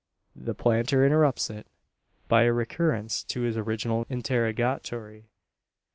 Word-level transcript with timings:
The 0.35 0.55
planter 0.55 1.05
interrupts 1.05 1.51
it, 1.51 1.67
by 2.27 2.45
a 2.45 2.51
recurrence 2.53 3.23
to 3.25 3.41
his 3.41 3.55
original 3.55 4.07
interrogatory. 4.09 5.29